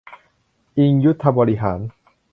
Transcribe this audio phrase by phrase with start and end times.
[0.77, 1.79] อิงคยุทธบริหาร